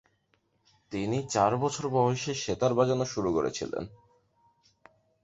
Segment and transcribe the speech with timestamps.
[0.91, 3.83] তিনি চার বছর বয়স থেকে সেতার বাজানো শুরু করেছিলেন।